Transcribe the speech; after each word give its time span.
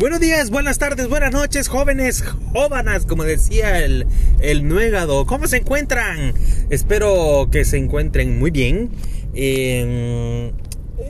Buenos 0.00 0.18
días, 0.18 0.48
buenas 0.48 0.78
tardes, 0.78 1.10
buenas 1.10 1.30
noches, 1.30 1.68
jóvenes, 1.68 2.24
jóvenes, 2.54 3.04
como 3.04 3.22
decía 3.22 3.84
el, 3.84 4.06
el 4.40 4.66
nuegado. 4.66 5.26
¿Cómo 5.26 5.46
se 5.46 5.58
encuentran? 5.58 6.32
Espero 6.70 7.50
que 7.52 7.66
se 7.66 7.76
encuentren 7.76 8.38
muy 8.38 8.50
bien. 8.50 8.92
Eh, 9.34 10.52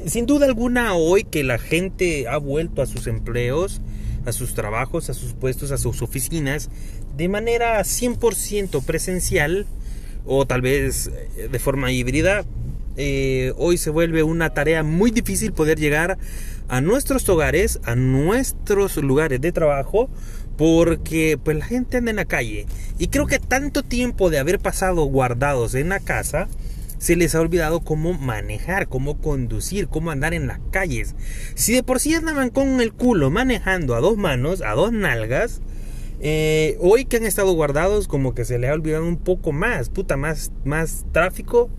sin 0.07 0.27
duda 0.27 0.47
alguna, 0.47 0.95
hoy 0.95 1.23
que 1.23 1.45
la 1.45 1.59
gente 1.59 2.27
ha 2.27 2.37
vuelto 2.39 2.83
a 2.83 2.87
sus 2.87 3.07
empleos, 3.07 3.81
a 4.27 4.33
sus 4.33 4.55
trabajos, 4.55 5.09
a 5.09 5.15
sus 5.15 5.35
puestos, 5.35 5.71
a 5.71 5.79
sus 5.79 6.03
oficinas, 6.03 6.69
de 7.17 7.29
manera 7.29 7.79
100% 7.83 8.83
presencial 8.83 9.67
o 10.27 10.49
tal 10.49 10.63
vez 10.63 11.13
eh, 11.37 11.47
de 11.49 11.59
forma 11.61 11.93
híbrida, 11.93 12.45
eh, 13.03 13.55
hoy 13.57 13.79
se 13.79 13.89
vuelve 13.89 14.23
una 14.23 14.51
tarea 14.51 14.83
muy 14.83 15.11
difícil 15.11 15.55
poder 15.55 15.79
llegar 15.81 16.19
a 16.69 16.83
nuestros 16.83 17.27
hogares, 17.31 17.81
a 17.85 17.95
nuestros 17.95 18.99
lugares 18.99 19.41
de 19.41 19.53
trabajo, 19.53 20.11
porque 20.59 21.39
pues 21.43 21.57
la 21.57 21.65
gente 21.65 21.97
anda 21.97 22.11
en 22.11 22.17
la 22.17 22.27
calle. 22.27 22.67
Y 22.99 23.09
creo 23.09 23.27
que 23.27 23.39
tanto 23.39 23.83
tiempo 23.83 24.29
de 24.29 24.39
haber 24.39 24.59
pasado 24.59 25.05
guardados 25.05 25.75
en 25.75 25.89
la 25.89 26.01
casa, 26.01 26.49
se 26.99 27.17
les 27.17 27.35
ha 27.35 27.41
olvidado 27.41 27.81
cómo 27.81 28.13
manejar, 28.13 28.87
cómo 28.87 29.19
conducir, 29.19 29.89
cómo 29.89 30.11
andar 30.11 30.35
en 30.35 30.47
las 30.47 30.61
calles. 30.71 31.15
Si 31.55 31.73
de 31.73 31.83
por 31.83 32.01
sí 32.01 32.13
andaban 32.13 32.51
con 32.51 32.83
el 32.83 32.93
culo 32.93 33.31
manejando 33.31 33.95
a 33.95 34.01
dos 34.01 34.19
manos, 34.19 34.61
a 34.61 34.73
dos 34.73 34.93
nalgas, 34.93 35.63
eh, 36.21 36.77
hoy 36.81 37.07
que 37.07 37.17
han 37.17 37.25
estado 37.25 37.55
guardados, 37.55 38.09
como 38.09 38.35
que 38.35 38.45
se 38.45 38.59
les 38.59 38.69
ha 38.69 38.75
olvidado 38.75 39.07
un 39.07 39.17
poco 39.17 39.53
más, 39.53 39.89
puta, 39.89 40.19
más, 40.19 40.53
más 40.67 41.07
tráfico, 41.13 41.71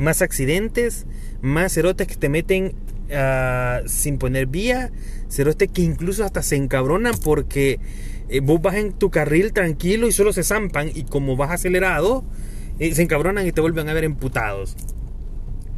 más 0.00 0.22
accidentes, 0.22 1.06
más 1.42 1.74
cerotes 1.74 2.06
que 2.06 2.16
te 2.16 2.28
meten 2.28 2.74
uh, 3.10 3.86
sin 3.86 4.18
poner 4.18 4.46
vía, 4.46 4.90
cerotes 5.28 5.70
que 5.70 5.82
incluso 5.82 6.24
hasta 6.24 6.42
se 6.42 6.56
encabronan 6.56 7.14
porque 7.22 7.78
eh, 8.30 8.40
vos 8.40 8.62
vas 8.62 8.76
en 8.76 8.92
tu 8.92 9.10
carril 9.10 9.52
tranquilo 9.52 10.08
y 10.08 10.12
solo 10.12 10.32
se 10.32 10.42
zampan 10.42 10.90
y 10.94 11.04
como 11.04 11.36
vas 11.36 11.50
acelerado, 11.50 12.24
eh, 12.78 12.94
se 12.94 13.02
encabronan 13.02 13.46
y 13.46 13.52
te 13.52 13.60
vuelven 13.60 13.88
a 13.88 13.92
ver 13.92 14.04
emputados. 14.04 14.76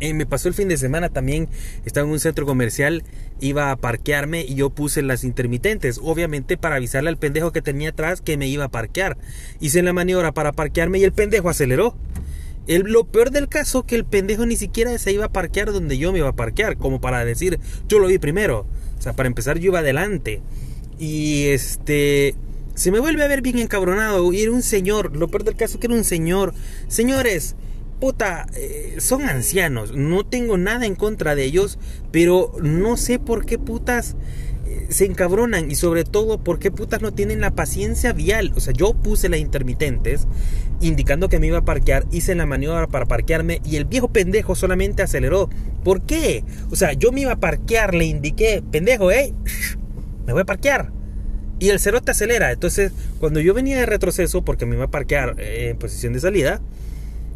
Eh, 0.01 0.15
me 0.15 0.27
pasó 0.27 0.49
el 0.49 0.55
fin 0.55 0.69
de 0.69 0.77
semana 0.77 1.09
también, 1.09 1.49
estaba 1.85 2.07
en 2.07 2.13
un 2.13 2.21
centro 2.21 2.45
comercial, 2.45 3.05
iba 3.41 3.71
a 3.71 3.77
parquearme 3.77 4.43
y 4.43 4.55
yo 4.55 4.71
puse 4.71 5.01
las 5.01 5.25
intermitentes, 5.25 6.01
obviamente 6.03 6.57
para 6.57 6.77
avisarle 6.77 7.09
al 7.09 7.19
pendejo 7.19 7.53
que 7.53 7.63
tenía 7.63 7.91
atrás 7.91 8.21
que 8.21 8.37
me 8.37 8.49
iba 8.49 8.65
a 8.65 8.69
parquear. 8.69 9.17
Hice 9.61 9.83
la 9.83 9.93
maniobra 9.93 10.33
para 10.33 10.53
parquearme 10.53 10.99
y 10.99 11.05
el 11.05 11.13
pendejo 11.13 11.49
aceleró. 11.49 11.97
El, 12.67 12.83
lo 12.83 13.05
peor 13.05 13.31
del 13.31 13.49
caso 13.49 13.85
que 13.85 13.97
el 13.97 14.05
pendejo 14.05 14.47
ni 14.47 14.57
siquiera 14.57 14.97
se 14.99 15.13
iba 15.13 15.27
a 15.27 15.33
parquear 15.33 15.73
donde 15.73 15.99
yo 15.99 16.13
me 16.13 16.19
iba 16.19 16.29
a 16.29 16.37
parquear, 16.37 16.77
como 16.77 17.01
para 17.01 17.25
decir, 17.25 17.59
yo 17.89 17.99
lo 17.99 18.07
vi 18.07 18.19
primero. 18.19 18.67
O 18.99 19.03
sea, 19.03 19.15
para 19.15 19.27
empezar 19.27 19.59
yo 19.59 19.67
iba 19.67 19.81
adelante. 19.81 20.41
Y 20.99 21.47
este... 21.47 22.37
Se 22.75 22.91
me 22.91 23.01
vuelve 23.01 23.23
a 23.23 23.29
ver 23.29 23.43
bien 23.43 23.59
encabronado. 23.59 24.33
Y 24.33 24.43
era 24.43 24.53
un 24.53 24.63
señor. 24.63 25.15
Lo 25.17 25.29
peor 25.29 25.45
del 25.45 25.57
caso 25.57 25.79
que 25.79 25.89
era 25.89 25.97
un 25.97 26.05
señor. 26.05 26.55
Señores, 26.89 27.55
puta, 28.01 28.47
eh, 28.55 28.97
son 28.99 29.23
ancianos. 29.25 29.93
No 29.93 30.25
tengo 30.25 30.57
nada 30.57 30.87
en 30.87 30.95
contra 30.95 31.35
de 31.35 31.45
ellos. 31.45 31.79
Pero 32.13 32.53
no 32.63 32.97
sé 32.97 33.19
por 33.19 33.45
qué 33.45 33.59
putas 33.59 34.17
se 34.89 35.05
encabronan. 35.05 35.71
Y 35.71 35.75
sobre 35.75 36.05
todo, 36.05 36.39
por 36.39 36.59
qué 36.59 36.71
putas 36.71 37.03
no 37.03 37.13
tienen 37.13 37.41
la 37.41 37.53
paciencia 37.53 38.13
vial. 38.13 38.53
O 38.57 38.61
sea, 38.61 38.73
yo 38.73 38.95
puse 38.95 39.29
las 39.29 39.41
intermitentes. 39.41 40.27
Indicando 40.81 41.29
que 41.29 41.39
me 41.39 41.47
iba 41.47 41.59
a 41.59 41.65
parquear. 41.65 42.05
Hice 42.11 42.35
la 42.35 42.47
maniobra 42.47 42.87
para 42.87 43.07
parquearme. 43.07 43.61
Y 43.65 43.77
el 43.77 43.85
viejo 43.85 44.09
pendejo 44.09 44.55
solamente 44.55 45.03
aceleró. 45.03 45.49
¿Por 45.85 46.03
qué? 46.03 46.45
O 46.71 46.77
sea, 46.77 46.93
yo 46.93 47.13
me 47.13 47.23
iba 47.23 47.33
a 47.33 47.41
parquear. 47.41 47.95
Le 47.95 48.05
indiqué, 48.05 48.63
pendejo, 48.71 49.11
eh. 49.11 49.35
Me 50.27 50.33
voy 50.33 50.43
a 50.43 50.47
parquear 50.47 50.93
y 51.63 51.71
el 51.71 51.79
cerote 51.79 52.11
acelera. 52.11 52.51
Entonces, 52.51 52.91
cuando 53.21 53.39
yo 53.39 53.55
venía 53.55 53.79
de 53.79 53.87
retroceso, 53.87 54.43
porque 54.43 54.67
me 54.67 54.75
iba 54.75 54.87
a 54.87 54.91
parquear 54.91 55.37
eh, 55.39 55.69
en 55.71 55.79
posición 55.79 56.13
de 56.13 56.19
salida, 56.19 56.61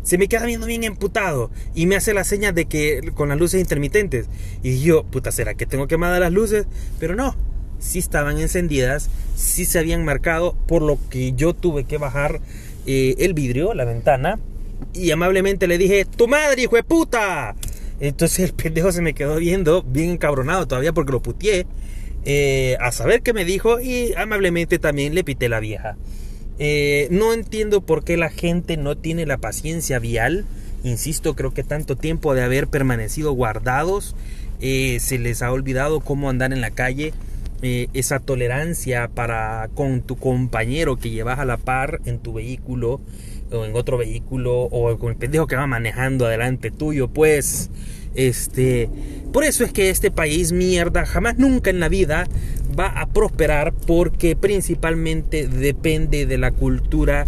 se 0.07 0.19
me 0.19 0.29
queda 0.29 0.47
viendo 0.47 0.69
bien 0.69 0.85
emputado 0.85 1.51
y 1.75 1.87
me 1.87 1.97
hace 1.97 2.15
la 2.15 2.23
seña 2.23 2.53
de 2.53 2.67
que 2.67 3.11
con 3.15 3.29
las 3.29 3.39
luces 3.39 3.61
intermitentes. 3.61 4.29
Y 4.63 4.79
yo, 4.79 5.03
puta, 5.03 5.33
¿será 5.33 5.55
que 5.55 5.67
tengo 5.67 5.89
quemadas 5.89 6.21
las 6.21 6.31
luces? 6.31 6.67
Pero 7.01 7.17
no, 7.17 7.35
sí 7.81 7.99
estaban 7.99 8.39
encendidas, 8.39 9.11
sí 9.35 9.65
se 9.65 9.81
habían 9.81 10.05
marcado, 10.05 10.55
por 10.69 10.81
lo 10.81 10.97
que 11.11 11.33
yo 11.33 11.55
tuve 11.55 11.83
que 11.83 11.99
bajar 11.99 12.41
eh, 12.87 13.17
el 13.19 13.35
vidrio, 13.35 13.75
la 13.75 13.85
ventana, 13.85 14.39
y 14.95 15.11
amablemente 15.11 15.67
le 15.67 15.77
dije, 15.77 16.05
¡Tu 16.05 16.29
madre, 16.29 16.63
hijo 16.63 16.77
de 16.77 16.85
puta! 16.85 17.57
Entonces 17.99 18.51
el 18.51 18.53
pendejo 18.55 18.93
se 18.93 19.03
me 19.03 19.13
quedó 19.13 19.35
viendo, 19.39 19.83
bien 19.83 20.11
encabronado 20.11 20.69
todavía 20.69 20.93
porque 20.93 21.11
lo 21.11 21.21
putié. 21.21 21.67
Eh, 22.25 22.77
a 22.81 22.93
saber 22.93 23.23
qué 23.23 23.33
me 23.33 23.45
dijo 23.45 23.81
y 23.81 24.15
amablemente 24.15 24.79
también 24.79 25.17
le 25.17 25.25
pité 25.25 25.49
la 25.49 25.59
vieja. 25.59 25.97
Eh, 26.59 27.09
no 27.11 27.33
entiendo 27.33 27.81
por 27.81 28.05
qué 28.05 28.17
la 28.17 28.31
gente 28.31 28.77
no 28.77 28.97
tiene 28.97 29.27
la 29.27 29.39
paciencia 29.39 29.99
vial. 29.99 30.45
Insisto, 30.85 31.35
creo 31.35 31.53
que 31.53 31.65
tanto 31.65 31.97
tiempo 31.97 32.35
de 32.35 32.43
haber 32.43 32.69
permanecido 32.69 33.33
guardados, 33.33 34.15
eh, 34.61 34.99
se 35.01 35.19
les 35.19 35.43
ha 35.43 35.53
olvidado 35.53 36.01
cómo 36.01 36.31
andar 36.31 36.53
en 36.53 36.61
la 36.61 36.71
calle. 36.71 37.13
esa 37.63 38.21
tolerancia 38.21 39.09
para 39.09 39.71
con 39.75 40.03
tu 40.03 40.17
compañero 40.17 40.99
que 40.99 41.09
llevas 41.09 41.39
a 41.39 41.47
la 41.47 41.57
par 41.57 42.01
en 42.05 42.19
tu 42.19 42.35
vehículo 42.35 43.01
o 43.51 43.65
en 43.65 43.75
otro 43.75 43.97
vehículo 43.97 44.61
o 44.61 44.99
con 44.99 45.11
el 45.11 45.17
pendejo 45.17 45.47
que 45.47 45.57
va 45.57 45.67
manejando 45.67 46.27
adelante 46.27 46.71
tuyo, 46.71 47.09
pues 47.09 47.71
este, 48.17 48.89
por 49.33 49.45
eso 49.45 49.65
es 49.65 49.73
que 49.73 49.91
este 49.91 50.11
país 50.11 50.53
mierda 50.53 51.07
jamás 51.07 51.39
nunca 51.39 51.71
en 51.71 51.81
la 51.81 51.89
vida 51.89 52.27
va 52.79 52.87
a 52.87 53.07
prosperar 53.07 53.73
porque 53.73 54.37
principalmente 54.37 55.47
depende 55.47 56.27
de 56.27 56.39
la 56.39 56.51
cultura 56.51 57.27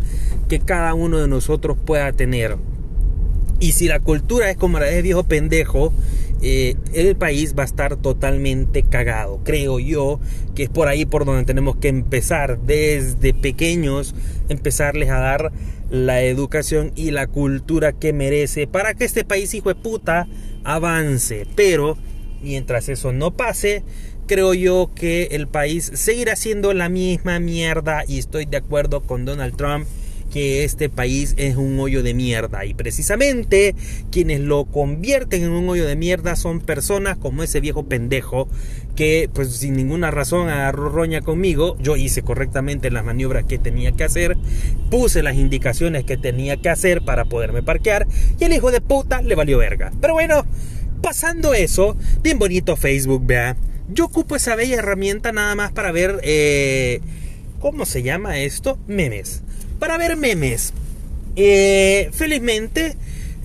que 0.48 0.60
cada 0.60 0.94
uno 0.94 1.18
de 1.18 1.28
nosotros 1.28 1.76
pueda 1.84 2.12
tener. 2.12 2.56
Y 3.60 3.72
si 3.72 3.88
la 3.88 4.00
cultura 4.00 4.50
es 4.50 4.56
como 4.56 4.78
la 4.78 4.86
de 4.86 5.02
viejo 5.02 5.24
pendejo, 5.24 5.92
eh, 6.40 6.76
el 6.94 7.16
país 7.16 7.54
va 7.58 7.64
a 7.64 7.66
estar 7.66 7.96
totalmente 7.96 8.84
cagado. 8.84 9.40
Creo 9.44 9.80
yo 9.80 10.20
que 10.54 10.64
es 10.64 10.68
por 10.68 10.86
ahí 10.86 11.04
por 11.04 11.24
donde 11.24 11.44
tenemos 11.44 11.76
que 11.76 11.88
empezar 11.88 12.60
desde 12.60 13.34
pequeños, 13.34 14.14
empezarles 14.48 15.10
a 15.10 15.18
dar 15.18 15.52
la 15.90 16.22
educación 16.22 16.92
y 16.94 17.10
la 17.10 17.26
cultura 17.26 17.92
que 17.92 18.12
merece 18.12 18.66
para 18.66 18.94
que 18.94 19.04
este 19.04 19.24
país, 19.24 19.52
hijo 19.54 19.70
de 19.70 19.74
puta, 19.74 20.28
avance. 20.64 21.46
Pero 21.54 21.96
mientras 22.42 22.88
eso 22.88 23.12
no 23.12 23.32
pase, 23.32 23.82
creo 24.26 24.54
yo 24.54 24.90
que 24.94 25.28
el 25.32 25.48
país 25.48 25.90
seguirá 25.94 26.36
siendo 26.36 26.74
la 26.74 26.88
misma 26.88 27.40
mierda 27.40 28.04
y 28.06 28.18
estoy 28.18 28.46
de 28.46 28.58
acuerdo 28.58 29.02
con 29.02 29.24
Donald 29.24 29.56
Trump 29.56 29.86
que 30.30 30.64
este 30.64 30.90
país 30.90 31.34
es 31.38 31.56
un 31.56 31.78
hoyo 31.80 32.02
de 32.02 32.12
mierda 32.12 32.66
y 32.66 32.74
precisamente 32.74 33.74
quienes 34.10 34.40
lo 34.40 34.66
convierten 34.66 35.42
en 35.42 35.50
un 35.50 35.68
hoyo 35.68 35.86
de 35.86 35.96
mierda 35.96 36.36
son 36.36 36.60
personas 36.60 37.16
como 37.16 37.42
ese 37.42 37.60
viejo 37.60 37.86
pendejo 37.86 38.48
que 38.98 39.30
pues 39.32 39.54
sin 39.54 39.76
ninguna 39.76 40.10
razón 40.10 40.48
agarró 40.48 40.88
roña 40.88 41.20
conmigo, 41.20 41.76
yo 41.78 41.96
hice 41.96 42.22
correctamente 42.22 42.90
las 42.90 43.04
maniobras 43.04 43.44
que 43.44 43.56
tenía 43.56 43.92
que 43.92 44.02
hacer, 44.02 44.36
puse 44.90 45.22
las 45.22 45.36
indicaciones 45.36 46.02
que 46.02 46.16
tenía 46.16 46.56
que 46.56 46.68
hacer 46.68 47.02
para 47.02 47.26
poderme 47.26 47.62
parquear 47.62 48.08
y 48.40 48.42
el 48.42 48.52
hijo 48.52 48.72
de 48.72 48.80
puta 48.80 49.22
le 49.22 49.36
valió 49.36 49.58
verga. 49.58 49.92
Pero 50.00 50.14
bueno, 50.14 50.44
pasando 51.00 51.54
eso, 51.54 51.96
bien 52.24 52.40
bonito 52.40 52.76
Facebook, 52.76 53.24
vea. 53.24 53.56
Yo 53.88 54.06
ocupo 54.06 54.34
esa 54.34 54.56
bella 54.56 54.74
herramienta 54.74 55.30
nada 55.30 55.54
más 55.54 55.70
para 55.70 55.92
ver, 55.92 56.18
eh, 56.24 57.00
¿cómo 57.60 57.86
se 57.86 58.02
llama 58.02 58.40
esto? 58.40 58.80
Memes 58.88 59.42
para 59.78 59.96
ver 59.96 60.16
memes. 60.16 60.72
Eh, 61.36 62.10
felizmente 62.12 62.96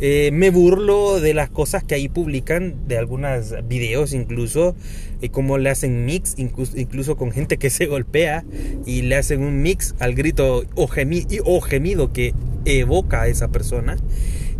eh, 0.05 0.31
me 0.33 0.49
burlo 0.49 1.21
de 1.21 1.33
las 1.33 1.49
cosas 1.49 1.81
que 1.81 1.95
ahí 1.95 2.09
publican, 2.09 2.89
de 2.89 2.97
algunos 2.97 3.55
videos 3.69 4.11
incluso, 4.11 4.75
y 5.21 5.29
cómo 5.29 5.57
le 5.57 5.69
hacen 5.69 6.03
mix, 6.03 6.35
incluso, 6.37 7.15
con 7.15 7.31
gente 7.31 7.55
que 7.55 7.69
se 7.69 7.85
golpea 7.85 8.43
y 8.85 9.03
le 9.03 9.15
hacen 9.15 9.41
un 9.41 9.61
mix 9.61 9.95
al 9.99 10.13
grito 10.13 10.65
o, 10.75 10.87
gemido 10.87 12.11
que 12.11 12.33
evoca 12.65 13.21
a 13.21 13.27
esa 13.29 13.47
persona. 13.47 13.95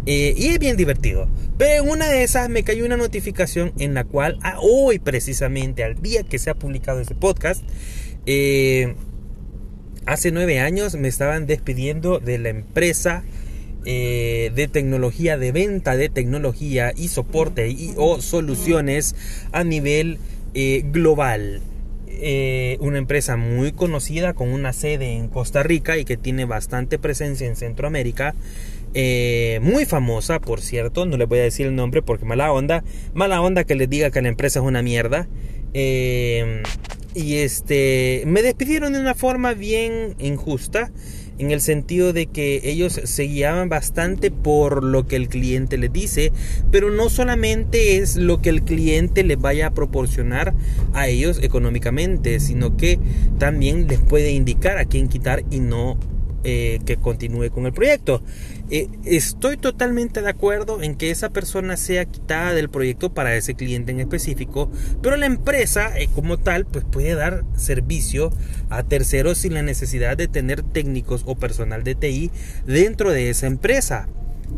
Eh, 0.06 0.34
y 0.38 0.48
es 0.48 0.60
bien 0.60 0.78
divertido. 0.78 1.28
Pero 1.58 1.84
en 1.84 1.90
una 1.90 2.08
de 2.08 2.24
esas 2.24 2.50
me 2.50 2.64
cayó 2.64 2.86
una 2.86 2.96
notificación 2.96 3.74
en 3.80 3.96
la 3.96 4.06
cual, 4.06 4.40
a 4.44 4.62
hoy 4.62 5.00
precisamente, 5.00 5.84
al 5.84 6.02
día 6.02 6.24
que 6.24 6.40
se 6.40 6.52
ha 6.52 6.56
publicado 6.56 7.02
ese 7.02 7.16
podcast, 7.16 7.64
eh, 8.26 8.96
hace 10.06 10.32
nueve 10.32 10.62
años 10.62 10.96
me 10.96 11.10
estaban 11.10 11.48
despidiendo 11.48 12.20
de 12.20 12.38
la 12.38 12.48
empresa 12.48 13.26
eh, 13.86 14.52
de 14.56 14.70
tecnología, 14.70 15.38
de 15.38 15.52
venta 15.52 15.98
de 15.98 16.08
tecnología 16.08 16.94
y 16.96 17.10
soporte 17.10 17.76
o 17.98 18.22
soluciones 18.22 19.14
a 19.52 19.66
nivel 19.66 20.20
eh, 20.54 20.84
global. 20.86 21.62
Eh, 22.08 22.78
una 22.80 23.00
empresa 23.00 23.36
muy 23.36 23.74
conocida 23.74 24.34
con 24.34 24.54
una 24.54 24.72
sede 24.72 25.18
en 25.18 25.28
Costa 25.28 25.64
Rica 25.64 25.98
y 25.98 26.06
que 26.06 26.16
tiene 26.16 26.46
bastante 26.46 26.98
presencia 26.98 27.46
en 27.46 27.58
Centroamérica. 27.58 28.36
muy 29.62 29.86
famosa, 29.86 30.40
por 30.40 30.62
cierto, 30.62 31.06
no 31.06 31.18
le 31.18 31.26
voy 31.26 31.40
a 31.40 31.44
decir 31.44 31.68
el 31.68 31.76
nombre 31.76 32.02
porque 32.02 32.24
mala 32.24 32.54
onda, 32.54 32.86
mala 33.14 33.42
onda 33.42 33.66
que 33.66 33.76
les 33.76 33.90
diga 33.90 34.12
que 34.12 34.22
la 34.22 34.30
empresa 34.30 34.60
es 34.60 34.66
una 34.66 34.82
mierda. 34.82 35.28
y 37.16 37.36
este 37.36 38.24
me 38.26 38.42
despidieron 38.42 38.94
de 38.94 39.00
una 39.00 39.14
forma 39.14 39.54
bien 39.54 40.16
injusta 40.20 40.92
en 41.38 41.52
el 41.52 41.62
sentido 41.62 42.14
de 42.14 42.28
que 42.28 42.62
ellos 42.64 43.00
se 43.04 43.24
guiaban 43.24 43.70
bastante 43.70 44.32
por 44.32 44.84
lo 44.84 45.08
que 45.08 45.16
el 45.16 45.30
cliente 45.30 45.78
les 45.78 45.92
dice, 45.92 46.32
pero 46.72 46.92
no 46.92 47.10
solamente 47.10 47.98
es 47.98 48.16
lo 48.16 48.42
que 48.42 48.50
el 48.50 48.64
cliente 48.64 49.24
les 49.24 49.40
vaya 49.40 49.68
a 49.68 49.74
proporcionar 49.74 50.54
a 50.94 51.08
ellos 51.08 51.40
económicamente, 51.42 52.40
sino 52.40 52.78
que 52.78 53.00
también 53.40 53.88
les 53.88 54.00
puede 54.00 54.32
indicar 54.32 54.78
a 54.78 54.86
quién 54.86 55.08
quitar 55.08 55.44
y 55.50 55.60
no 55.60 55.98
eh, 56.44 56.80
que 56.86 56.98
continúe 56.98 57.50
con 57.52 57.66
el 57.66 57.74
proyecto. 57.74 58.22
Eh, 58.70 58.90
estoy 59.06 59.58
totalmente 59.58 60.22
de 60.22 60.30
acuerdo 60.30 60.82
en 60.82 60.96
que 60.96 61.10
esa 61.10 61.30
persona 61.30 61.78
sea 61.78 62.06
quitada 62.06 62.54
del 62.54 62.70
proyecto 62.70 63.14
para 63.14 63.36
ese 63.36 63.56
cliente 63.56 63.92
en 63.92 64.00
específico, 64.00 64.70
pero 65.02 65.16
la 65.16 65.26
empresa 65.26 65.98
eh, 65.98 66.10
como 66.14 66.38
tal 66.38 66.66
pues 66.66 66.84
puede 66.86 67.16
dar 67.16 67.44
servicio 67.56 68.32
a 68.70 68.84
terceros 68.84 69.38
sin 69.38 69.54
la 69.54 69.62
necesidad 69.62 70.18
de 70.18 70.28
tener 70.28 70.64
técnicos 70.64 71.24
o 71.26 71.36
personal 71.36 71.84
de 71.84 71.96
TI 71.96 72.32
dentro 72.66 73.12
de 73.12 73.30
esa 73.30 73.48
empresa. 73.48 74.10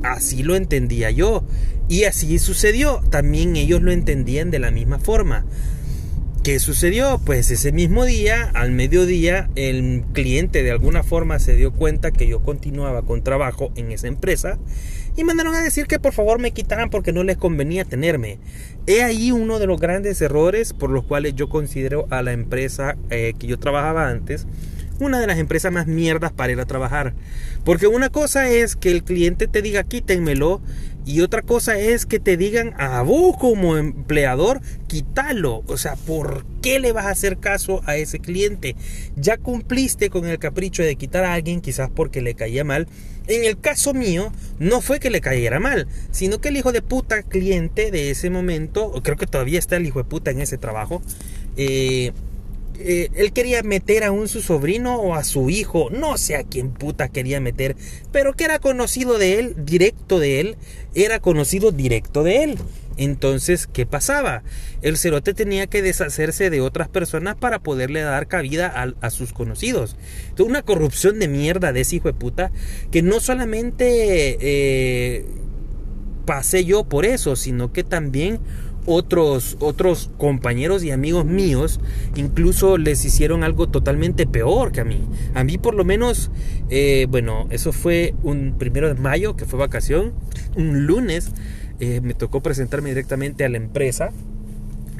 Así 0.04 0.44
lo 0.44 0.56
entendía 0.56 1.12
yo 1.12 1.44
y 1.88 2.06
así 2.06 2.40
sucedió. 2.40 3.02
También 3.10 3.56
ellos 3.56 3.82
lo 3.82 3.92
entendían 3.92 4.52
de 4.52 4.60
la 4.60 4.72
misma 4.72 5.00
forma. 5.00 5.46
¿Qué 6.46 6.60
sucedió? 6.60 7.20
Pues 7.26 7.50
ese 7.50 7.72
mismo 7.72 8.06
día, 8.06 8.52
al 8.54 8.72
mediodía, 8.72 9.50
el 9.56 10.04
cliente 10.14 10.62
de 10.62 10.70
alguna 10.70 11.02
forma 11.02 11.40
se 11.40 11.56
dio 11.56 11.74
cuenta 11.74 12.12
que 12.12 12.28
yo 12.28 12.44
continuaba 12.44 13.02
con 13.02 13.24
trabajo 13.24 13.72
en 13.76 13.92
esa 13.92 14.08
empresa 14.08 14.60
y 15.18 15.24
mandaron 15.24 15.56
a 15.56 15.62
decir 15.62 15.88
que 15.88 15.98
por 15.98 16.14
favor 16.14 16.38
me 16.38 16.52
quitaran 16.52 16.92
porque 16.92 17.14
no 17.14 17.24
les 17.24 17.38
convenía 17.38 17.84
tenerme. 17.84 18.38
He 18.86 19.02
ahí 19.02 19.32
uno 19.32 19.58
de 19.58 19.66
los 19.66 19.82
grandes 19.82 20.22
errores 20.22 20.74
por 20.74 20.92
los 20.92 21.04
cuales 21.04 21.34
yo 21.34 21.50
considero 21.50 22.06
a 22.12 22.22
la 22.22 22.34
empresa 22.34 22.96
eh, 23.10 23.34
que 23.40 23.48
yo 23.48 23.58
trabajaba 23.58 24.08
antes 24.08 24.46
una 25.00 25.20
de 25.20 25.28
las 25.28 25.40
empresas 25.40 25.74
más 25.74 25.88
mierdas 25.88 26.32
para 26.32 26.54
ir 26.54 26.60
a 26.60 26.66
trabajar. 26.66 27.14
Porque 27.64 27.88
una 27.88 28.10
cosa 28.10 28.50
es 28.50 28.76
que 28.76 28.92
el 28.92 29.04
cliente 29.04 29.48
te 29.48 29.64
diga 29.64 29.84
quítenmelo 29.84 30.62
y 31.06 31.22
otra 31.22 31.44
cosa 31.44 31.78
es 31.78 32.06
que 32.06 32.20
te 32.20 32.36
digan 32.36 32.74
a 32.78 33.02
vos 33.04 33.38
como 33.38 33.78
empleador 33.78 34.62
quítalo. 34.88 35.64
O 35.68 35.78
sea, 35.78 35.96
¿por 35.96 36.46
qué 36.62 36.80
le 36.80 36.92
vas 36.94 37.06
a 37.06 37.12
hacer 37.12 37.38
caso 37.38 37.82
a 37.86 37.96
ese 37.96 38.20
cliente? 38.20 38.76
Ya 39.16 39.38
cumpliste 39.38 40.10
con 40.10 40.26
el 40.26 40.40
capricho 40.40 40.82
de 40.82 40.96
quitar 40.96 41.24
a 41.24 41.34
alguien 41.34 41.62
quizás 41.62 41.90
porque 41.94 42.22
le 42.22 42.34
caía 42.34 42.64
mal. 42.64 42.88
En 43.28 43.44
el 43.44 43.60
caso 43.60 43.94
mío, 43.94 44.32
no 44.60 44.82
fue 44.82 45.00
que 45.00 45.10
le 45.10 45.22
cayera 45.22 45.60
mal, 45.60 45.88
sino 46.12 46.40
que 46.40 46.50
el 46.50 46.58
hijo 46.58 46.72
de 46.72 46.82
puta 46.82 47.24
cliente 47.24 47.92
de 47.92 48.12
ese 48.12 48.30
momento, 48.30 48.92
creo 49.04 49.18
que 49.18 49.26
todavía 49.26 49.58
está 49.58 49.78
el 49.78 49.86
hijo 49.86 50.00
de 50.00 50.06
puta 50.06 50.32
en 50.32 50.42
ese 50.42 50.58
trabajo, 50.58 51.02
eh, 51.58 52.12
eh, 52.80 53.10
él 53.16 53.34
quería 53.34 53.64
meter 53.64 54.04
a 54.04 54.12
un 54.12 54.28
su 54.28 54.42
sobrino 54.42 54.96
o 54.98 55.16
a 55.16 55.24
su 55.24 55.50
hijo, 55.50 55.90
no 55.92 56.18
sé 56.18 56.36
a 56.36 56.44
quién 56.44 56.72
puta 56.72 57.10
quería 57.10 57.40
meter, 57.40 57.76
pero 58.12 58.34
que 58.34 58.46
era 58.46 58.60
conocido 58.60 59.18
de 59.18 59.40
él, 59.40 59.56
directo 59.66 60.20
de 60.20 60.40
él, 60.40 60.58
era 60.94 61.20
conocido 61.20 61.72
directo 61.72 62.24
de 62.24 62.44
él. 62.44 62.58
Entonces, 62.98 63.68
¿qué 63.68 63.86
pasaba? 63.86 64.44
El 64.82 64.98
cerote 64.98 65.34
tenía 65.34 65.68
que 65.68 65.82
deshacerse 65.82 66.50
de 66.50 66.62
otras 66.62 66.88
personas 66.88 67.36
para 67.36 67.60
poderle 67.60 68.02
dar 68.02 68.28
cabida 68.28 68.68
a, 69.02 69.10
sus 69.10 69.34
conocidos. 69.34 69.98
una 70.40 70.62
corrupción 70.62 71.20
de 71.20 71.28
mierda 71.28 71.74
de 71.74 71.82
ese 71.82 71.98
hijo 71.98 72.08
de 72.08 72.14
puta 72.14 72.52
que 72.92 73.02
no 73.02 73.20
solamente 73.20 74.38
eh, 74.40 75.26
pasé 76.26 76.66
yo 76.66 76.86
por 76.86 77.06
eso, 77.06 77.36
sino 77.36 77.72
que 77.74 77.84
también 77.84 78.40
otros, 78.86 79.58
otros 79.60 80.12
compañeros 80.18 80.84
y 80.84 80.92
amigos 80.92 81.26
míos 81.26 81.80
incluso 82.16 82.78
les 82.78 83.04
hicieron 83.06 83.44
algo 83.44 83.68
totalmente 83.68 84.28
peor 84.28 84.72
que 84.72 84.82
a 84.82 84.86
mí. 84.86 85.02
A 85.34 85.44
mí 85.44 85.58
por 85.58 85.76
lo 85.76 85.84
menos, 85.84 86.32
eh, 86.70 87.08
bueno, 87.10 87.48
eso 87.50 87.72
fue 87.72 88.14
un 88.24 88.56
primero 88.58 88.88
de 88.88 89.00
mayo, 89.00 89.36
que 89.36 89.46
fue 89.46 89.60
vacación, 89.60 90.14
un 90.56 90.86
lunes, 90.86 91.32
eh, 91.80 92.02
me 92.02 92.14
tocó 92.14 92.42
presentarme 92.42 92.90
directamente 92.90 93.44
a 93.46 93.50
la 93.50 93.58
empresa. 93.58 94.12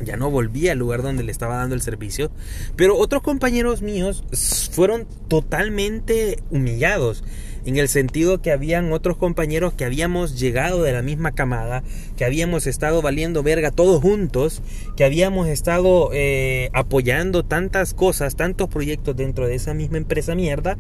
Ya 0.04 0.18
no 0.18 0.30
volví 0.30 0.68
al 0.68 0.78
lugar 0.78 1.02
donde 1.02 1.24
le 1.24 1.32
estaba 1.32 1.56
dando 1.56 1.74
el 1.74 1.82
servicio. 1.82 2.30
Pero 2.76 2.98
otros 2.98 3.22
compañeros 3.22 3.82
míos 3.82 4.26
fueron 4.72 5.08
totalmente 5.30 6.44
humillados 6.52 7.24
en 7.66 7.78
el 7.78 7.90
sentido 7.90 8.42
que 8.42 8.52
habían 8.52 8.94
otros 8.94 9.18
compañeros 9.18 9.74
que 9.74 9.86
habíamos 9.86 10.40
llegado 10.40 10.84
de 10.84 10.94
la 10.94 11.02
misma 11.02 11.34
camada, 11.34 11.84
que 12.16 12.26
habíamos 12.26 12.68
estado 12.68 13.02
valiendo 13.02 13.44
verga 13.44 13.72
todos 13.72 14.02
juntos, 14.02 14.62
que 14.96 15.04
habíamos 15.04 15.48
estado 15.48 16.10
eh, 16.14 16.70
apoyando 16.74 17.44
tantas 17.44 17.94
cosas, 17.94 18.36
tantos 18.36 18.70
proyectos 18.70 19.16
dentro 19.16 19.48
de 19.48 19.56
esa 19.56 19.74
misma 19.74 19.98
empresa 19.98 20.36
mierda 20.36 20.78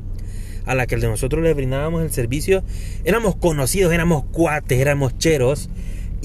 a 0.66 0.76
la 0.76 0.88
que 0.88 0.98
nosotros 0.98 1.44
le 1.44 1.54
brindábamos 1.54 2.04
el 2.04 2.12
servicio, 2.12 2.64
éramos 3.04 3.36
conocidos, 3.36 3.94
éramos 3.94 4.26
cuates, 4.26 4.80
éramos 4.80 5.18
cheros 5.18 5.70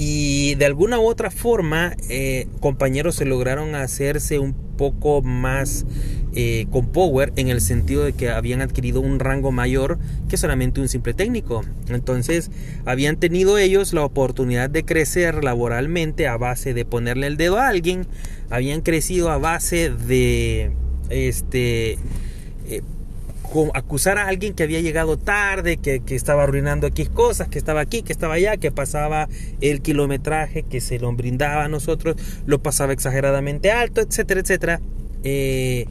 y 0.03 0.55
de 0.55 0.65
alguna 0.65 0.99
u 0.99 1.05
otra 1.05 1.31
forma 1.31 1.95
eh, 2.09 2.49
compañeros 2.61 3.17
se 3.17 3.27
lograron 3.27 3.75
hacerse 3.75 4.39
un 4.39 4.55
poco 4.55 5.21
más 5.21 5.85
eh, 6.35 6.65
con 6.71 6.87
power 6.87 7.35
en 7.37 7.49
el 7.49 7.61
sentido 7.61 8.05
de 8.05 8.15
que 8.15 8.31
habían 8.31 8.63
adquirido 8.63 9.03
un 9.03 9.19
rango 9.19 9.53
mayor 9.53 9.99
que 10.31 10.39
solamente 10.39 10.81
un 10.81 10.89
simple 10.89 11.13
técnico. 11.13 11.67
Entonces 11.91 12.51
habían 12.87 13.17
tenido 13.17 13.59
ellos 13.59 13.93
la 13.93 14.03
oportunidad 14.03 14.71
de 14.71 14.87
crecer 14.87 15.45
laboralmente 15.45 16.27
a 16.27 16.39
base 16.39 16.73
de 16.73 16.87
ponerle 16.87 17.27
el 17.27 17.37
dedo 17.37 17.59
a 17.59 17.69
alguien, 17.69 18.07
habían 18.49 18.81
crecido 18.81 19.29
a 19.29 19.37
base 19.37 19.91
de 19.91 20.73
este 21.11 21.99
eh, 22.67 22.81
acusar 23.75 24.19
a 24.19 24.27
alguien 24.27 24.55
que 24.55 24.63
había 24.63 24.81
llegado 24.81 25.19
tarde, 25.19 25.77
que, 25.77 26.01
que, 26.01 26.15
estaba 26.15 26.45
arruinando 26.45 26.87
X 26.87 27.09
cosas, 27.09 27.49
que 27.49 27.59
estaba 27.59 27.81
aquí, 27.81 28.03
que 28.03 28.13
estaba 28.13 28.35
allá, 28.35 28.57
que 28.57 28.71
pasaba 28.71 29.29
el 29.61 29.83
kilometraje 29.83 30.63
que 30.63 30.81
se 30.81 30.99
lo 30.99 31.13
brindaba 31.13 31.65
a 31.65 31.69
nosotros, 31.69 32.17
lo 32.47 32.63
pasaba 32.63 32.93
exageradamente 32.93 33.71
alto, 33.71 34.01
etcétera, 34.01 34.41
etcétera. 34.41 34.81
Eh, 35.25 35.87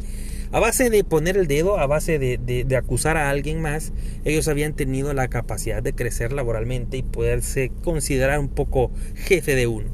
a 0.51 0.59
base 0.59 0.89
de 0.89 1.03
poner 1.03 1.37
el 1.37 1.47
dedo, 1.47 1.77
a 1.77 1.85
base 1.85 2.17
de, 2.17 2.37
de, 2.37 2.75
acusar 2.75 3.17
a 3.17 3.29
alguien 3.29 3.61
más, 3.61 3.93
ellos 4.25 4.47
habían 4.47 4.73
tenido 4.73 5.13
la 5.13 5.27
capacidad 5.27 5.83
de 5.83 5.93
crecer 5.93 6.33
laboralmente 6.33 6.97
y 6.97 7.03
poderse 7.03 7.71
considerar 7.83 8.39
un 8.39 8.49
poco 8.49 8.91
jefe 9.15 9.55
de 9.55 9.67
uno. 9.67 9.89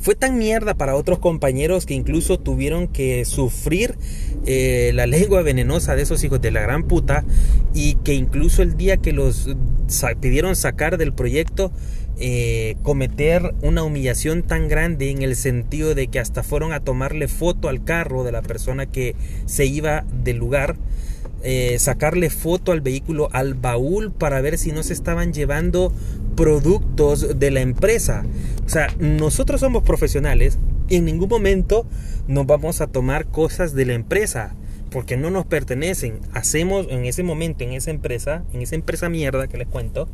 Fue 0.00 0.14
tan 0.14 0.38
mierda 0.38 0.74
para 0.74 0.96
otros 0.96 1.18
compañeros 1.18 1.86
que 1.86 1.94
incluso 1.94 2.38
tuvieron 2.38 2.88
que 2.88 3.24
sufrir 3.24 3.96
eh, 4.46 4.92
la 4.94 5.06
lengua 5.06 5.42
venenosa 5.42 5.94
de 5.94 6.02
esos 6.02 6.22
hijos 6.24 6.40
de 6.40 6.50
la 6.50 6.60
gran 6.60 6.84
puta 6.84 7.24
y 7.74 7.94
que 7.96 8.14
incluso 8.14 8.62
el 8.62 8.76
día 8.76 8.96
que 8.96 9.12
los 9.12 9.48
pidieron 10.20 10.56
sacar 10.56 10.98
del 10.98 11.12
proyecto 11.12 11.70
eh, 12.18 12.76
cometer 12.82 13.54
una 13.62 13.82
humillación 13.82 14.42
tan 14.42 14.68
grande 14.68 15.10
en 15.10 15.22
el 15.22 15.34
sentido 15.34 15.94
de 15.94 16.08
que 16.08 16.20
hasta 16.20 16.42
fueron 16.42 16.72
a 16.72 16.80
tomarle 16.80 17.26
foto 17.26 17.68
al 17.68 17.84
carro 17.84 18.22
de 18.22 18.32
la 18.32 18.42
persona 18.42 18.86
que 18.86 19.16
se 19.46 19.64
iba 19.66 20.04
del 20.22 20.36
lugar 20.36 20.76
eh, 21.42 21.78
sacarle 21.78 22.30
foto 22.30 22.72
al 22.72 22.80
vehículo, 22.80 23.28
al 23.32 23.54
baúl, 23.54 24.12
para 24.12 24.40
ver 24.40 24.58
si 24.58 24.72
no 24.72 24.82
se 24.82 24.92
estaban 24.92 25.32
llevando 25.32 25.92
productos 26.36 27.38
de 27.38 27.50
la 27.50 27.60
empresa. 27.60 28.24
O 28.64 28.68
sea, 28.68 28.88
nosotros 28.98 29.60
somos 29.60 29.82
profesionales 29.82 30.58
y 30.88 30.96
en 30.96 31.04
ningún 31.04 31.28
momento 31.28 31.86
nos 32.28 32.46
vamos 32.46 32.80
a 32.80 32.86
tomar 32.86 33.26
cosas 33.26 33.74
de 33.74 33.86
la 33.86 33.94
empresa 33.94 34.54
porque 34.90 35.16
no 35.16 35.30
nos 35.30 35.46
pertenecen. 35.46 36.20
Hacemos 36.32 36.86
en 36.90 37.06
ese 37.06 37.22
momento, 37.22 37.64
en 37.64 37.72
esa 37.72 37.90
empresa, 37.90 38.44
en 38.52 38.62
esa 38.62 38.74
empresa 38.74 39.08
mierda 39.08 39.48
que 39.48 39.58
les 39.58 39.66
cuento, 39.66 40.08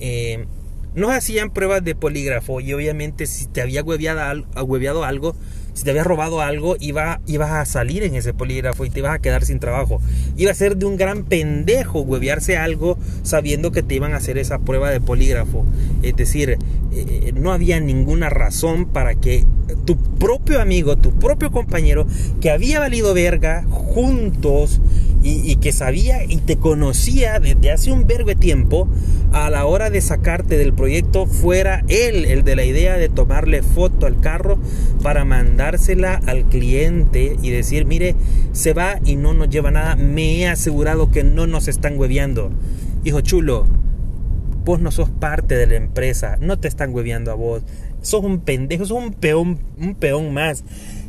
eh, 0.00 0.46
nos 0.94 1.12
hacían 1.12 1.50
pruebas 1.50 1.84
de 1.84 1.94
polígrafo 1.94 2.60
y 2.60 2.72
obviamente 2.72 3.26
si 3.26 3.46
te 3.46 3.62
había 3.62 3.82
hueveado, 3.82 5.04
algo, 5.04 5.36
si 5.78 5.84
te 5.84 5.90
había 5.90 6.02
robado 6.02 6.40
algo, 6.40 6.76
iba, 6.80 7.20
ibas 7.28 7.52
a 7.52 7.64
salir 7.64 8.02
en 8.02 8.16
ese 8.16 8.34
polígrafo 8.34 8.84
y 8.84 8.90
te 8.90 8.98
ibas 8.98 9.14
a 9.14 9.20
quedar 9.20 9.44
sin 9.44 9.60
trabajo. 9.60 10.00
Iba 10.36 10.50
a 10.50 10.54
ser 10.54 10.76
de 10.76 10.86
un 10.86 10.96
gran 10.96 11.22
pendejo 11.22 12.00
huevearse 12.00 12.56
algo 12.56 12.98
sabiendo 13.22 13.70
que 13.70 13.84
te 13.84 13.94
iban 13.94 14.12
a 14.12 14.16
hacer 14.16 14.38
esa 14.38 14.58
prueba 14.58 14.90
de 14.90 15.00
polígrafo. 15.00 15.64
Es 16.02 16.16
decir, 16.16 16.58
eh, 16.92 17.32
no 17.32 17.52
había 17.52 17.78
ninguna 17.78 18.28
razón 18.28 18.86
para 18.86 19.14
que 19.14 19.46
tu 19.84 19.96
propio 20.18 20.60
amigo, 20.60 20.96
tu 20.96 21.12
propio 21.12 21.52
compañero, 21.52 22.08
que 22.40 22.50
había 22.50 22.80
valido 22.80 23.14
verga 23.14 23.62
juntos 23.70 24.80
y, 25.28 25.56
que 25.56 25.72
sabía 25.72 26.24
y 26.24 26.36
te 26.36 26.56
conocía 26.56 27.38
desde 27.40 27.70
hace 27.70 27.92
un 27.92 28.06
vergo 28.06 28.28
de 28.28 28.36
tiempo, 28.36 28.88
a 29.32 29.50
la 29.50 29.66
hora 29.66 29.90
de 29.90 30.00
sacarte 30.00 30.56
del 30.56 30.72
proyecto, 30.72 31.26
fuera 31.26 31.84
él 31.88 32.24
el 32.24 32.44
de 32.44 32.56
la 32.56 32.64
idea 32.64 32.96
de 32.96 33.08
tomarle 33.08 33.62
foto 33.62 34.06
al 34.06 34.20
carro 34.20 34.58
para 35.02 35.24
mandársela 35.24 36.20
al 36.26 36.44
cliente 36.44 37.36
y 37.42 37.50
decir, 37.50 37.84
mire, 37.84 38.14
se 38.52 38.72
va 38.72 38.98
y 39.04 39.16
no 39.16 39.34
nos 39.34 39.50
lleva 39.50 39.70
nada, 39.70 39.96
me 39.96 40.40
he 40.40 40.48
asegurado 40.48 41.10
que 41.10 41.24
no 41.24 41.46
nos 41.46 41.68
están 41.68 41.98
hueveando. 41.98 42.50
Hijo 43.04 43.20
chulo, 43.20 43.66
vos 44.64 44.80
no 44.80 44.90
sos 44.90 45.10
parte 45.10 45.56
de 45.56 45.66
la 45.66 45.76
empresa, 45.76 46.36
no 46.40 46.58
te 46.58 46.68
están 46.68 46.94
hueveando 46.94 47.30
a 47.30 47.34
vos, 47.34 47.62
sos 48.02 48.24
un 48.24 48.40
pendejo, 48.40 48.84
sos 48.84 48.98
un 48.98 49.12
peón, 49.12 49.58
un 49.78 49.94
peón 49.94 50.32
más. 50.32 50.64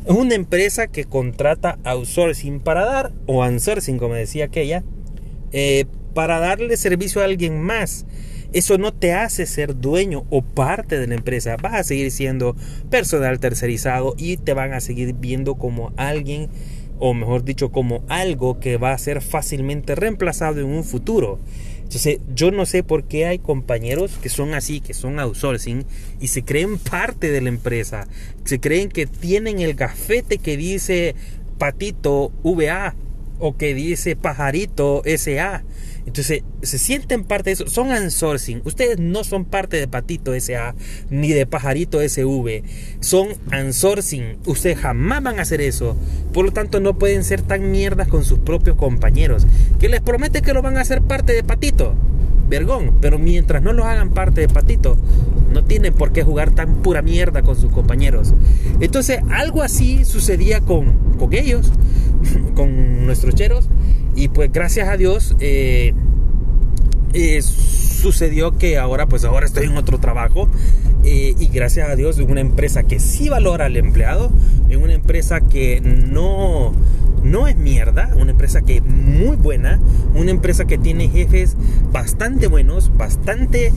Una 0.06 0.34
empresa 0.34 0.86
que 0.86 1.04
contrata 1.04 1.78
outsourcing 1.84 2.60
para 2.60 2.84
dar, 2.84 3.12
o 3.26 3.42
outsourcing 3.42 3.98
como 3.98 4.14
decía 4.14 4.46
aquella, 4.46 4.82
eh, 5.52 5.84
para 6.14 6.38
darle 6.38 6.76
servicio 6.76 7.20
a 7.20 7.24
alguien 7.24 7.60
más. 7.60 8.06
Eso 8.52 8.78
no 8.78 8.92
te 8.92 9.12
hace 9.12 9.46
ser 9.46 9.76
dueño 9.76 10.24
o 10.30 10.42
parte 10.42 10.98
de 10.98 11.06
la 11.06 11.14
empresa. 11.14 11.56
Vas 11.60 11.74
a 11.74 11.84
seguir 11.84 12.10
siendo 12.10 12.56
personal 12.90 13.38
tercerizado 13.38 14.14
y 14.16 14.38
te 14.38 14.54
van 14.54 14.72
a 14.72 14.80
seguir 14.80 15.14
viendo 15.14 15.54
como 15.54 15.92
alguien, 15.96 16.48
o 16.98 17.14
mejor 17.14 17.44
dicho, 17.44 17.70
como 17.70 18.02
algo 18.08 18.58
que 18.58 18.76
va 18.76 18.92
a 18.92 18.98
ser 18.98 19.20
fácilmente 19.20 19.94
reemplazado 19.94 20.60
en 20.60 20.66
un 20.66 20.82
futuro. 20.82 21.38
Entonces, 21.90 22.20
yo 22.36 22.52
no 22.52 22.66
sé 22.66 22.84
por 22.84 23.02
qué 23.02 23.26
hay 23.26 23.40
compañeros 23.40 24.12
que 24.22 24.28
son 24.28 24.54
así, 24.54 24.80
que 24.80 24.94
son 24.94 25.18
outsourcing 25.18 25.84
y 26.20 26.28
se 26.28 26.44
creen 26.44 26.78
parte 26.78 27.32
de 27.32 27.40
la 27.40 27.48
empresa. 27.48 28.06
Se 28.44 28.60
creen 28.60 28.90
que 28.90 29.06
tienen 29.06 29.58
el 29.58 29.74
gafete 29.74 30.38
que 30.38 30.56
dice 30.56 31.16
patito 31.58 32.30
VA 32.44 32.94
o 33.40 33.56
que 33.56 33.74
dice 33.74 34.16
pajarito 34.16 35.02
SA. 35.16 35.64
Entonces, 36.06 36.42
se 36.62 36.78
sienten 36.78 37.24
parte 37.24 37.50
de 37.50 37.54
eso. 37.54 37.68
Son 37.68 37.90
outsourcing. 37.90 38.62
Ustedes 38.64 38.98
no 38.98 39.22
son 39.22 39.44
parte 39.44 39.76
de 39.76 39.86
Patito 39.86 40.32
SA 40.40 40.74
ni 41.10 41.28
de 41.30 41.46
Pajarito 41.46 42.00
SV. 42.00 42.62
Son 43.00 43.28
outsourcing. 43.52 44.38
Ustedes 44.46 44.78
jamás 44.78 45.22
van 45.22 45.38
a 45.38 45.42
hacer 45.42 45.60
eso. 45.60 45.96
Por 46.32 46.46
lo 46.46 46.52
tanto, 46.52 46.80
no 46.80 46.98
pueden 46.98 47.22
ser 47.22 47.42
tan 47.42 47.70
mierdas 47.70 48.08
con 48.08 48.24
sus 48.24 48.38
propios 48.38 48.76
compañeros. 48.76 49.46
Que 49.78 49.88
les 49.88 50.00
promete 50.00 50.42
que 50.42 50.54
lo 50.54 50.62
van 50.62 50.78
a 50.78 50.80
hacer 50.80 51.02
parte 51.02 51.32
de 51.32 51.44
Patito. 51.44 51.94
Vergón. 52.48 52.96
Pero 53.00 53.18
mientras 53.18 53.62
no 53.62 53.72
los 53.72 53.86
hagan 53.86 54.10
parte 54.10 54.40
de 54.40 54.48
Patito, 54.48 54.98
no 55.52 55.64
tienen 55.64 55.94
por 55.94 56.12
qué 56.12 56.22
jugar 56.22 56.50
tan 56.50 56.82
pura 56.82 57.02
mierda 57.02 57.42
con 57.42 57.56
sus 57.56 57.70
compañeros. 57.70 58.34
Entonces, 58.80 59.20
algo 59.30 59.62
así 59.62 60.04
sucedía 60.04 60.60
con, 60.60 61.16
con 61.18 61.32
ellos, 61.34 61.72
con 62.54 62.89
nuestros 63.06 63.34
cheros. 63.34 63.68
Y 64.14 64.28
pues 64.28 64.52
gracias 64.52 64.88
a 64.88 64.96
Dios 64.96 65.36
eh, 65.40 65.94
eh, 67.12 67.42
sucedió 67.42 68.56
que 68.58 68.78
ahora 68.78 69.06
pues 69.06 69.24
ahora 69.24 69.46
estoy 69.46 69.66
en 69.66 69.76
otro 69.76 69.98
trabajo 69.98 70.48
eh, 71.04 71.34
y 71.38 71.46
gracias 71.48 71.88
a 71.88 71.96
Dios 71.96 72.18
en 72.18 72.30
una 72.30 72.40
empresa 72.40 72.82
que 72.82 72.98
sí 72.98 73.28
valora 73.28 73.66
al 73.66 73.76
empleado, 73.76 74.30
en 74.68 74.82
una 74.82 74.94
empresa 74.94 75.40
que 75.40 75.80
no, 75.80 76.72
no 77.22 77.48
es 77.48 77.56
mierda, 77.56 78.12
una 78.16 78.32
empresa 78.32 78.62
que 78.62 78.76
es 78.76 78.84
muy 78.84 79.36
buena, 79.36 79.80
una 80.14 80.30
empresa 80.30 80.64
que 80.66 80.78
tiene 80.78 81.08
jefes 81.08 81.56
bastante 81.92 82.46
buenos, 82.46 82.96
bastante 82.96 83.72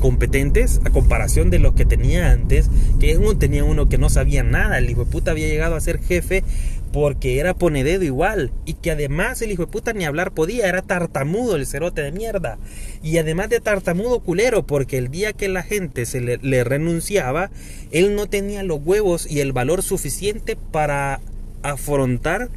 competentes 0.00 0.80
a 0.84 0.90
comparación 0.90 1.50
de 1.50 1.60
los 1.60 1.74
que 1.74 1.84
tenía 1.84 2.32
antes, 2.32 2.68
que 2.98 3.16
uno 3.18 3.36
tenía 3.36 3.62
uno 3.62 3.88
que 3.88 3.98
no 3.98 4.08
sabía 4.08 4.42
nada, 4.42 4.78
el 4.78 4.90
hijo 4.90 5.04
de 5.04 5.10
puta 5.10 5.30
había 5.30 5.46
llegado 5.46 5.76
a 5.76 5.80
ser 5.80 6.00
jefe 6.00 6.42
porque 6.92 7.38
era 7.38 7.54
ponededo 7.54 8.04
igual 8.04 8.52
y 8.64 8.74
que 8.74 8.90
además 8.90 9.40
el 9.42 9.52
hijo 9.52 9.66
de 9.66 9.72
puta 9.72 9.92
ni 9.92 10.04
hablar 10.04 10.32
podía, 10.32 10.68
era 10.68 10.82
tartamudo 10.82 11.56
el 11.56 11.66
cerote 11.66 12.02
de 12.02 12.12
mierda. 12.12 12.58
Y 13.02 13.18
además 13.18 13.48
de 13.48 13.60
tartamudo 13.60 14.20
culero 14.20 14.66
porque 14.66 14.98
el 14.98 15.10
día 15.10 15.32
que 15.32 15.48
la 15.48 15.62
gente 15.62 16.06
se 16.06 16.20
le, 16.20 16.64
renunciaba, 16.64 17.50
él 17.90 18.16
no 18.16 18.28
tenía 18.28 18.62
los 18.62 18.80
huevos 18.84 19.30
y 19.30 19.40
el 19.40 19.52
valor 19.52 19.82
suficiente 19.82 20.56
para 20.56 21.20
afrontar 21.62 22.50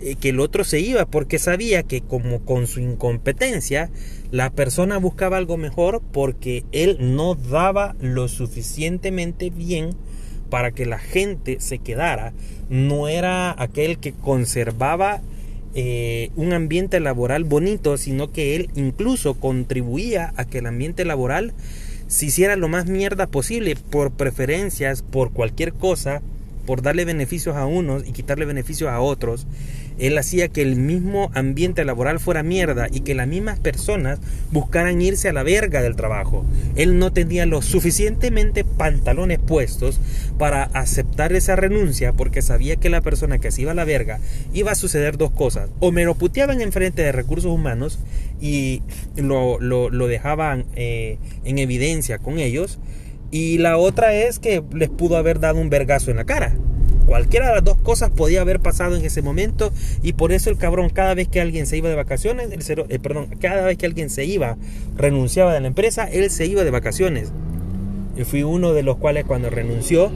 eh, 0.00 0.14
que 0.16 0.28
el 0.28 0.40
otro 0.40 0.64
se 0.64 0.80
iba 0.80 1.06
porque 1.06 1.38
sabía 1.38 1.82
que 1.82 2.02
como 2.02 2.44
con 2.44 2.66
su 2.66 2.80
incompetencia 2.80 3.90
la 4.30 4.50
persona 4.50 4.98
buscaba 4.98 5.38
algo 5.38 5.56
mejor 5.56 6.02
porque 6.12 6.64
él 6.72 6.98
no 7.00 7.34
daba 7.34 7.96
lo 8.00 8.28
suficientemente 8.28 9.50
bien 9.50 9.96
para 10.52 10.70
que 10.70 10.84
la 10.84 10.98
gente 10.98 11.60
se 11.60 11.78
quedara, 11.78 12.34
no 12.68 13.08
era 13.08 13.54
aquel 13.56 13.96
que 13.96 14.12
conservaba 14.12 15.22
eh, 15.74 16.28
un 16.36 16.52
ambiente 16.52 17.00
laboral 17.00 17.44
bonito, 17.44 17.96
sino 17.96 18.32
que 18.32 18.54
él 18.54 18.68
incluso 18.74 19.32
contribuía 19.32 20.34
a 20.36 20.44
que 20.44 20.58
el 20.58 20.66
ambiente 20.66 21.06
laboral 21.06 21.54
se 22.06 22.26
hiciera 22.26 22.56
lo 22.56 22.68
más 22.68 22.84
mierda 22.84 23.26
posible 23.28 23.76
por 23.88 24.10
preferencias, 24.10 25.00
por 25.00 25.32
cualquier 25.32 25.72
cosa, 25.72 26.20
por 26.66 26.82
darle 26.82 27.04
beneficios 27.04 27.56
a 27.56 27.66
unos 27.66 28.06
y 28.06 28.12
quitarle 28.12 28.44
beneficios 28.44 28.90
a 28.90 29.00
otros 29.00 29.46
él 29.98 30.18
hacía 30.18 30.48
que 30.48 30.62
el 30.62 30.76
mismo 30.76 31.30
ambiente 31.34 31.84
laboral 31.84 32.18
fuera 32.18 32.42
mierda 32.42 32.88
y 32.90 33.00
que 33.00 33.14
las 33.14 33.28
mismas 33.28 33.58
personas 33.58 34.18
buscaran 34.50 35.00
irse 35.00 35.28
a 35.28 35.32
la 35.32 35.42
verga 35.42 35.82
del 35.82 35.96
trabajo. 35.96 36.44
Él 36.76 36.98
no 36.98 37.12
tenía 37.12 37.46
los 37.46 37.64
suficientemente 37.66 38.64
pantalones 38.64 39.38
puestos 39.38 40.00
para 40.38 40.64
aceptar 40.64 41.32
esa 41.32 41.56
renuncia 41.56 42.12
porque 42.12 42.42
sabía 42.42 42.76
que 42.76 42.90
la 42.90 43.00
persona 43.00 43.38
que 43.38 43.50
se 43.50 43.62
iba 43.62 43.72
a 43.72 43.76
la 43.76 43.84
verga 43.84 44.18
iba 44.52 44.72
a 44.72 44.76
suceder 44.76 45.18
dos 45.18 45.30
cosas. 45.30 45.70
O 45.80 45.92
me 45.92 46.04
lo 46.04 46.14
puteaban 46.14 46.60
enfrente 46.60 47.02
de 47.02 47.12
recursos 47.12 47.52
humanos 47.52 47.98
y 48.40 48.82
lo, 49.16 49.58
dejaban 50.08 50.64
eh, 50.74 51.18
en 51.44 51.58
evidencia 51.58 52.18
con 52.18 52.38
ellos. 52.38 52.78
Y 53.32 53.56
la 53.56 53.78
otra 53.78 54.14
es 54.14 54.38
que 54.38 54.62
les 54.74 54.90
pudo 54.90 55.16
haber 55.16 55.40
dado 55.40 55.58
un 55.58 55.70
vergazo 55.70 56.10
en 56.10 56.18
la 56.18 56.24
cara. 56.24 56.54
Cualquiera 57.06 57.48
de 57.48 57.54
las 57.54 57.64
dos 57.64 57.78
cosas 57.78 58.10
podía 58.10 58.42
haber 58.42 58.60
pasado 58.60 58.94
en 58.94 59.04
ese 59.04 59.22
momento 59.22 59.72
y 60.02 60.12
por 60.12 60.32
eso 60.32 60.50
el 60.50 60.58
cabrón 60.58 60.90
cada 60.90 61.14
vez 61.14 61.28
que 61.28 61.40
alguien 61.40 61.66
se 61.66 61.78
iba 61.78 61.88
de 61.88 61.96
vacaciones, 61.96 62.50
el 62.52 62.78
eh, 62.88 62.98
perdón, 63.00 63.28
cada 63.40 63.64
vez 63.64 63.78
que 63.78 63.86
alguien 63.86 64.10
se 64.10 64.26
iba, 64.26 64.56
renunciaba 64.96 65.52
de 65.52 65.60
la 65.60 65.66
empresa, 65.66 66.04
él 66.04 66.30
se 66.30 66.46
iba 66.46 66.62
de 66.62 66.70
vacaciones. 66.70 67.32
Yo 68.16 68.26
fui 68.26 68.42
uno 68.42 68.74
de 68.74 68.82
los 68.82 68.98
cuales 68.98 69.24
cuando 69.24 69.48
renunció, 69.48 70.12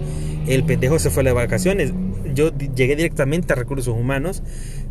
el 0.46 0.64
pendejo 0.64 0.99
se 0.99 1.11
fue 1.11 1.25
de 1.25 1.32
vacaciones. 1.32 1.94
Yo 2.35 2.50
llegué 2.56 2.96
directamente 2.96 3.54
a 3.54 3.56
recursos 3.56 3.96
humanos. 3.96 4.42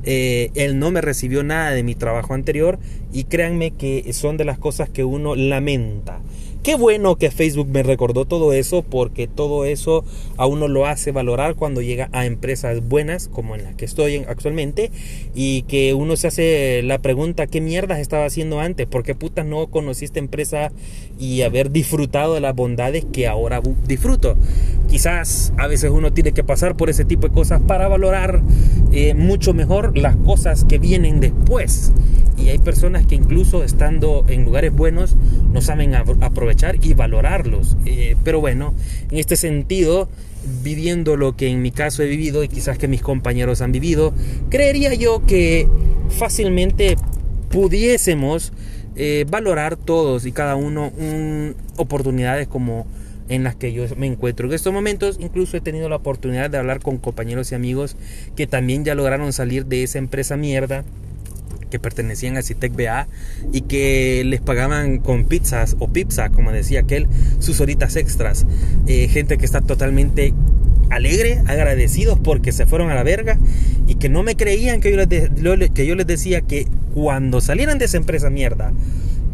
Eh, 0.03 0.49
él 0.55 0.79
no 0.79 0.89
me 0.89 1.01
recibió 1.01 1.43
nada 1.43 1.71
de 1.71 1.83
mi 1.83 1.93
trabajo 1.93 2.33
anterior 2.33 2.79
y 3.13 3.25
créanme 3.25 3.71
que 3.71 4.11
son 4.13 4.37
de 4.37 4.45
las 4.45 4.57
cosas 4.57 4.89
que 4.89 5.03
uno 5.03 5.35
lamenta. 5.35 6.21
Qué 6.65 6.73
bueno 6.73 7.15
que 7.17 7.29
Facebook 7.29 7.67
me 7.67 7.83
recordó 7.83 8.25
todo 8.25 8.51
eso 8.51 8.81
porque 8.81 9.27
todo 9.27 9.65
eso 9.65 10.03
a 10.35 10.47
uno 10.47 10.67
lo 10.67 10.87
hace 10.87 11.11
valorar 11.11 11.53
cuando 11.53 11.83
llega 11.83 12.09
a 12.11 12.25
empresas 12.25 12.81
buenas 12.81 13.27
como 13.27 13.53
en 13.53 13.65
la 13.65 13.77
que 13.77 13.85
estoy 13.85 14.15
actualmente 14.27 14.89
y 15.35 15.61
que 15.67 15.93
uno 15.93 16.15
se 16.15 16.25
hace 16.25 16.81
la 16.81 16.97
pregunta 16.97 17.45
qué 17.45 17.61
mierdas 17.61 17.99
estaba 17.99 18.25
haciendo 18.25 18.61
antes, 18.61 18.87
por 18.87 19.03
qué 19.03 19.13
puta 19.13 19.43
no 19.43 19.67
conocí 19.67 20.05
esta 20.05 20.17
empresa 20.17 20.71
y 21.19 21.43
haber 21.43 21.69
disfrutado 21.69 22.33
de 22.33 22.39
las 22.39 22.55
bondades 22.55 23.05
que 23.05 23.27
ahora 23.27 23.61
disfruto. 23.85 24.35
Quizás 24.89 25.53
a 25.57 25.67
veces 25.67 25.91
uno 25.91 26.13
tiene 26.13 26.31
que 26.31 26.43
pasar 26.43 26.75
por 26.75 26.89
ese 26.89 27.05
tipo 27.05 27.27
de 27.27 27.33
cosas 27.35 27.61
para 27.61 27.87
valorar 27.87 28.41
eh, 28.97 29.13
mucho 29.13 29.53
mejor 29.53 29.97
las 29.97 30.15
cosas 30.15 30.63
que 30.63 30.79
vienen 30.79 31.19
después 31.19 31.91
y 32.37 32.47
hay 32.47 32.59
personas 32.59 33.05
que 33.05 33.15
incluso 33.15 33.61
estando 33.65 34.23
en 34.29 34.45
lugares 34.45 34.73
buenos 34.73 35.17
no 35.51 35.59
saben 35.59 35.93
aprovechar 35.95 36.77
y 36.81 36.93
valorarlos. 36.93 37.75
Eh, 37.85 38.15
pero 38.23 38.39
bueno, 38.39 38.73
en 39.11 39.17
este 39.17 39.35
sentido, 39.35 40.07
viviendo 40.63 41.17
lo 41.17 41.35
que 41.35 41.47
en 41.49 41.61
mi 41.61 41.71
caso 41.71 42.03
he 42.03 42.07
vivido 42.07 42.41
y 42.41 42.47
quizás 42.47 42.77
que 42.77 42.87
mis 42.87 43.01
compañeros 43.01 43.59
han 43.59 43.73
vivido, 43.73 44.13
creería 44.49 44.93
yo 44.93 45.25
que 45.25 45.67
fácilmente 46.07 46.95
pudiésemos 47.49 48.53
eh, 48.95 49.25
valorar 49.29 49.75
todos 49.75 50.25
y 50.25 50.31
cada 50.31 50.55
uno 50.55 50.93
oportunidades 51.75 52.47
como 52.47 52.87
en 53.29 53.43
las 53.43 53.55
que 53.55 53.73
yo 53.73 53.85
me 53.97 54.07
encuentro. 54.07 54.47
En 54.47 54.53
estos 54.53 54.73
momentos 54.73 55.17
incluso 55.19 55.57
he 55.57 55.61
tenido 55.61 55.89
la 55.89 55.97
oportunidad 55.97 56.49
de 56.49 56.57
hablar 56.57 56.79
con 56.79 56.97
compañeros 56.97 57.51
y 57.51 57.55
amigos 57.55 57.95
que 58.35 58.47
también 58.47 58.85
ya 58.85 58.95
lograron 58.95 59.33
salir 59.33 59.65
de 59.65 59.83
esa 59.83 59.97
empresa 59.97 60.37
mierda 60.37 60.83
que 61.69 61.79
pertenecían 61.79 62.37
a 62.37 62.41
Citec 62.41 62.73
BA 62.75 63.07
y 63.51 63.61
que 63.61 64.23
les 64.25 64.41
pagaban 64.41 64.99
con 64.99 65.25
pizzas 65.25 65.75
o 65.79 65.87
pizza, 65.87 66.29
como 66.29 66.51
decía 66.51 66.81
aquel, 66.81 67.07
sus 67.39 67.59
horitas 67.59 67.95
extras. 67.95 68.45
Eh, 68.87 69.07
gente 69.07 69.37
que 69.37 69.45
está 69.45 69.61
totalmente 69.61 70.33
alegre, 70.89 71.41
agradecidos 71.47 72.19
porque 72.19 72.51
se 72.51 72.65
fueron 72.65 72.91
a 72.91 72.95
la 72.95 73.03
verga 73.03 73.37
y 73.87 73.95
que 73.95 74.09
no 74.09 74.23
me 74.23 74.35
creían 74.35 74.79
que 74.79 74.91
yo 74.91 74.97
les, 74.97 75.69
que 75.71 75.85
yo 75.85 75.95
les 75.95 76.07
decía 76.07 76.41
que 76.41 76.67
cuando 76.93 77.41
salieran 77.41 77.77
de 77.77 77.85
esa 77.85 77.97
empresa 77.97 78.29
mierda, 78.29 78.71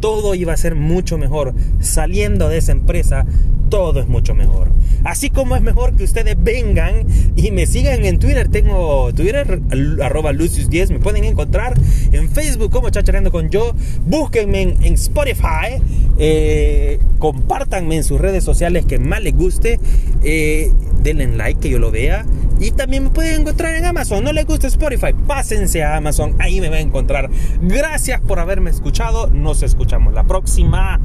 todo 0.01 0.36
iba 0.36 0.51
a 0.51 0.58
ser 0.58 0.75
mucho 0.75 1.17
mejor. 1.17 1.53
Saliendo 1.79 2.50
de 2.50 2.58
esa 2.58 2.74
empresa, 2.74 3.25
todo 3.70 4.01
es 4.01 4.08
mucho 4.08 4.36
mejor. 4.36 4.70
Así 5.03 5.29
como 5.29 5.55
es 5.55 5.62
mejor 5.62 5.96
que 5.96 6.03
ustedes 6.03 6.36
vengan 6.38 7.05
y 7.36 7.51
me 7.51 7.65
sigan 7.65 8.05
en 8.05 8.20
Twitter. 8.20 8.50
Tengo 8.50 9.12
Twitter, 9.13 9.62
arroba 10.03 10.34
Lucius10. 10.34 10.89
Me 10.89 11.00
pueden 11.00 11.24
encontrar 11.24 11.79
en 12.12 12.29
Facebook 12.29 12.72
como 12.72 12.89
Chachareando 12.89 13.31
con 13.31 13.50
yo. 13.50 13.74
Búsquenme 14.05 14.75
en, 14.81 14.93
Spotify. 14.93 15.81
Eh, 16.20 17.00
compártanme 17.17 17.96
en 17.96 18.03
sus 18.03 18.20
redes 18.20 18.43
sociales 18.43 18.86
que 18.86 19.00
más 19.00 19.24
les 19.24 19.36
guste. 19.36 19.79
Eh, 20.24 20.72
denle 21.01 21.27
like 21.36 21.60
que 21.62 21.70
yo 21.70 21.79
lo 21.79 21.89
vea. 21.89 22.25
Y 22.62 22.72
también 22.72 23.06
me 23.06 23.10
pueden 23.10 23.41
encontrar 23.41 23.75
en 23.75 23.86
Amazon. 23.86 24.24
No 24.24 24.32
les 24.32 24.46
gusta 24.46 24.68
Spotify, 24.68 25.13
pásense 25.25 25.84
a 25.84 25.98
Amazon. 25.98 26.36
Ahí 26.39 26.62
me 26.62 26.70
van 26.70 26.77
a 26.77 26.82
encontrar. 26.82 27.30
Gracias 27.60 28.22
por 28.22 28.39
haberme 28.39 28.70
escuchado. 28.70 29.27
Nos 29.27 29.63
escuchamos 29.63 30.13
la 30.13 30.24
próxima. 30.24 31.00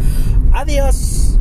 Adiós. 0.52 1.38